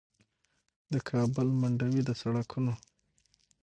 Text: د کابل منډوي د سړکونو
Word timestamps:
د 0.93 0.95
کابل 1.09 1.47
منډوي 1.59 2.01
د 2.05 2.11
سړکونو 2.21 2.73